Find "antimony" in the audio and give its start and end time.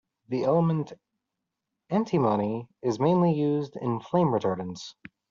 1.91-2.67